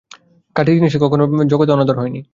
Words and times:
খাঁটি 0.55 0.71
জিনিষের 0.77 1.01
কখনও 1.03 1.25
জগতে 1.51 1.71
অনাদর 1.71 1.95
হয়নি। 1.97 2.21